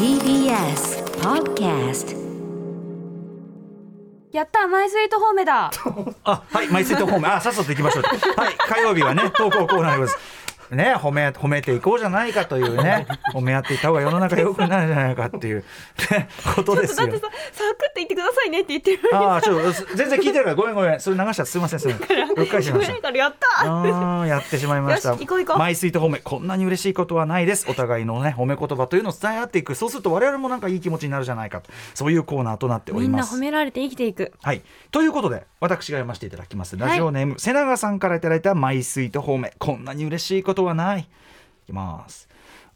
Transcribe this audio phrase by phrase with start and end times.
[0.00, 2.16] TBS Podcast
[4.32, 5.70] やったマイスイートホームだ。
[6.24, 8.04] あはいマイスイートホームあさっさと行きましょう。
[8.40, 10.16] はい火曜日はね投稿コーナーです
[10.70, 15.64] ね褒め褒めていこうじゃないかというね 褒め合っていった方が世の中良くなるんじゃないかっていう、
[16.10, 19.14] ね、ことですよだってさサクって言ってくださいねって言ってる。
[19.14, 21.00] ああちょっと全然聞いてるからごめんごめん。
[21.00, 22.30] それ流しちゃってすいませんすいません。
[22.30, 23.10] うっかりしました。
[23.10, 23.66] やった
[24.26, 25.10] やってしまいました。
[25.10, 25.58] 行こう行こう。
[25.58, 27.66] マイスイート褒めこんなに嬉しいことはないです。
[27.68, 29.74] お互いのね褒め言葉というのを伝え合っていく。
[29.74, 31.70] そうすると我々もなんかいい気持ちになるじゃないかと。
[31.94, 34.32] そういうコーナーとなっておみんなります褒められて生きていく。
[34.42, 36.76] はい、ということで私が読ませていただきます。
[36.76, 39.52] ラジオネーム、瀬永さんからいただいたマイスイート褒め。
[39.58, 41.00] こんなに嬉しいことはない。
[41.00, 41.04] い
[41.66, 42.28] きます。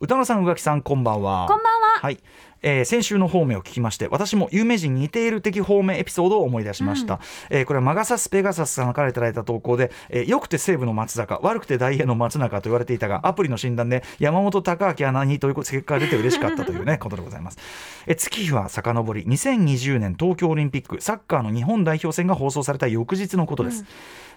[0.00, 1.46] 歌野さん宇垣さんこんばんは。
[1.48, 2.00] こんばんは。
[2.00, 2.18] はい、
[2.62, 17.58] えー先週の方面を聞きまして私も有名人に似ている的方面エピソードを思い出しました、えーこれはマガサスペガサスさんからいただいた投稿で、えー良くて西武の松坂悪くて大英の松中と言われていたがアプリの診断で山本隆明アナにという結果が出て嬉しかったというね ことでございます、
[18.06, 23.84] えー月日は遡り2020年東京オリンピックサッカーの日本代表戦が放送された翌日のことです、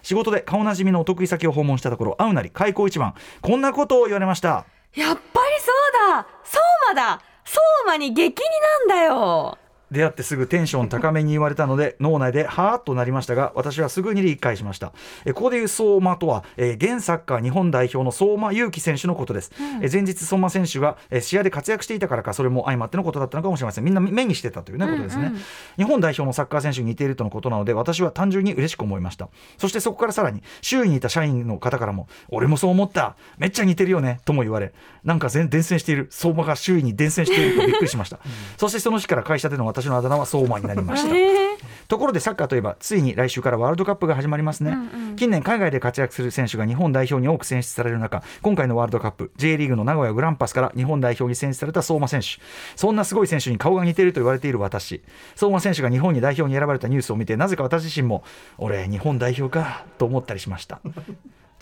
[0.02, 4.64] 仕事で顔なじみのお得意先を訪問したところ会うなり開口一番こんなことを言われました。
[4.94, 5.72] やっぱりそ
[6.08, 6.26] うだ。
[6.44, 8.50] 相馬だ相馬に激似
[8.88, 9.58] なんだよ。
[9.90, 14.92] 出会ってすぐテンション高めに言われたので脳内ではーっとなりましたが私はすぐに理解しました。
[15.24, 23.84] えここでいう相馬とは、えー現サッカー日本代表の相馬勇紀選手のことです、え前日相馬選手が、えー試合で活躍していたからかそれも相まってのことだったのかもしれません。
[23.84, 25.32] みんな目にしてたというね、ことですね。
[25.76, 29.28] 日本代表のサッカー選手に似ているとのことなので私は単純に嬉しく思いました。
[29.58, 33.16] そしてそこからさらに周囲にいた社員の方からも俺もそう思った。
[33.38, 34.72] めっちゃ似てるよねとも言われ
[35.04, 36.08] なんか全伝染している。
[36.10, 38.18] 相馬が周囲に伝染しているとびっくりしました。
[38.56, 41.14] そしてその日から会社での私のあだ名は相馬になりました。
[41.14, 41.56] えー。
[41.86, 44.76] ところでサッカーといえばついに来週からワールドカップが始まりますね、
[45.16, 52.26] 近年海外で活躍する選手が日本代表に多く選出される中今回のワールドカップ J リーグの名古屋グランパスから日本代表に選出された相馬選手。
[52.74, 55.02] そんなすごい選手に顔が似ていると言われている私。
[55.34, 58.24] 相馬選手が日本に代表に選ばれたニュースを見てなぜか私自身も
[58.58, 60.80] 俺日本代表かと思ったりしました。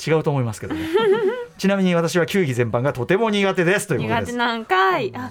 [0.07, 0.81] 違うと思いますけどね。
[1.59, 4.33] ちなみに私は球技全般がとても苦手ですということです。
[4.33, 5.13] 苦手なんかい。
[5.15, 5.31] あ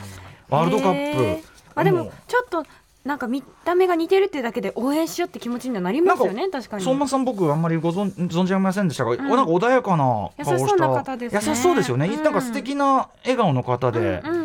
[0.49, 1.53] ワールドカップ。
[1.75, 2.11] まあでも
[2.45, 2.65] っと
[3.05, 6.83] なんか見た目が似てるっていうだけで応援しようって気持ちにはなりますよね確かに。
[6.83, 8.87] 相馬さん僕あんまりご存存じません。
[8.87, 10.51] でしたが、んなんか穏やかな顔した。
[10.53, 11.41] 優しそうな方ですね。
[11.45, 12.23] 優しそうですよね、うん。
[12.23, 14.42] なんか素敵な笑顔の方で、うんうん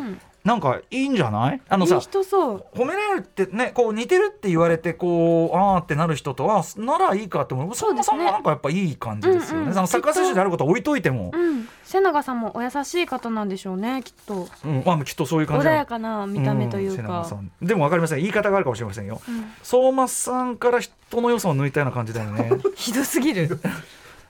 [0.49, 1.61] なんかいいんじゃない？
[1.69, 2.65] あのさ人そう。
[2.75, 7.75] 褒められるってねこう似てるって言われてこうあーってなる人とはならいいかって思う。
[7.75, 11.69] 相馬さんはなんかやっぱいい感じですよね、うんうんサッカー選手であることは置いといても、うん。
[11.85, 14.49] 瀬永さんもお優しい方なんでしょうねきっと。
[14.65, 14.83] うん。
[14.87, 17.03] まあ、きっとそういう感じ穏やかな見た目というか。
[17.03, 17.51] 永さん。
[17.61, 18.21] でも分かりません。
[18.21, 19.45] 言い方があるかもしれませんよ、うん。
[19.63, 22.51] 相馬さんから人の良さを抜いたような感じだよね。
[22.75, 23.49] ひどすぎる。
[23.49, 23.61] そう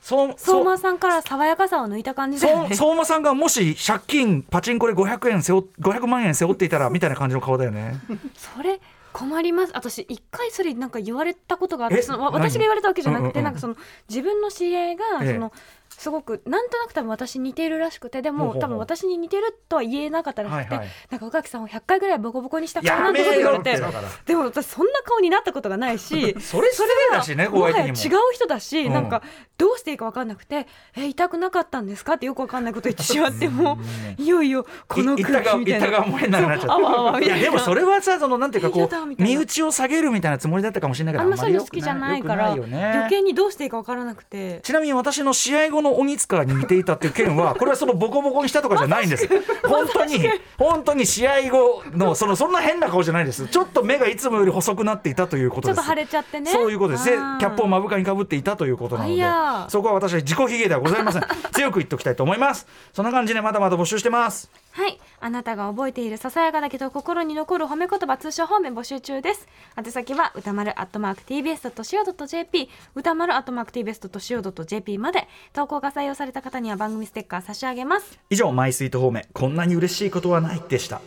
[0.00, 8.00] 相馬さんから爽やかさを抜いた感じね相馬さんがもし借金パチンコで500円背負500万円背負っていたらみたいな感じの顔だよね。
[8.56, 8.80] それ
[9.18, 9.72] 困ります。
[9.74, 13.44] 私一回それなんか言われたことがあっえてその私が言われたわけじゃなくて、うんうんうん。
[13.44, 13.76] なんかその
[14.08, 15.34] 自分の知り合いがええ。
[15.34, 15.52] その、
[15.88, 20.88] すごくなんとなく多分私に似ているらしくてでも多分私に似てるとは言えなかったらしくて、はいはい。
[21.10, 23.24] なんか宇垣さんを100回ぐらいボコボコにした顔なやんて。
[23.24, 23.80] こと言われて。
[24.26, 27.62] でも私そんな顔になったことがないし それ失礼だしねも。
[27.62, 27.94] はや違う。
[27.94, 28.92] 人だし、うん。
[28.92, 29.22] なんか
[29.56, 33.78] どうしていいか分かんなくて「え痛くなかったんですか?」ってよく分かんないこと言ってしまっても
[34.18, 35.86] ういよいよこのい空気みたいな。
[35.88, 37.26] 板が板が燃えなくなっちゃそうあわあわった。
[37.26, 39.32] いやでもそれはさそのなんていうかこやだみたいな。
[39.32, 44.60] う身内を下げるみたいなつもりだったかもしれないけどあんまそういう好きじゃないから余計にどうしていいか分からなくて。
[44.62, 49.28] ちなみに私の試合後の鬼塚に似ていたっていう件はこれはそのボコボコにしたとかじゃないんです。
[49.66, 53.46] 本当に本当に試合後のそのそんな変な顔じゃないです。
[53.48, 55.76] ちょっと目がいつもより細くなっていたということです。
[55.76, 56.50] ちょっと腫れちゃってね。
[56.50, 57.04] そういうことです。
[57.06, 61.22] でキャップを目深にかぶっていたということなのでやそこは私は自己卑下ではございません。
[61.52, 62.66] 強く言っておきたいと思います。
[62.92, 64.50] そんな感じでまだまだ募集してます。
[64.72, 64.98] はい。
[65.20, 69.46] あなたが覚えているささやかだけど心に残る褒め言葉通称褒め募集中です。
[69.76, 75.28] 宛先は歌丸アットマーク TBS.CO.JP 歌丸アットマーク TBS.CO.JP まで。
[75.52, 78.18] 投稿が採用された方には番組ステッカー差し上げます。
[78.30, 81.00] 以上マイスイート方面こんなに嬉しいことはないでした。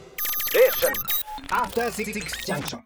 [1.50, 2.14] After Six
[2.46, 2.80] Junction.